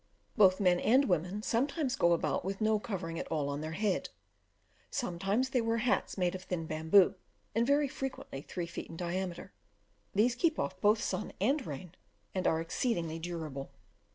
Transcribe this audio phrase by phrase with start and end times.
[0.35, 4.09] Both men and women sometimes go about with no covering at all on their head;
[4.89, 7.13] sometimes they wear hats made of thin bamboo,
[7.53, 9.53] and very frequently three feet in diameter;
[10.15, 11.93] these keep off both sun and rain,
[12.33, 13.69] and are exceedingly durable.